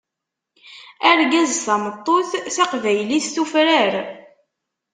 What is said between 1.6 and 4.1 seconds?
tameṭṭut, taqbaylit tufrar.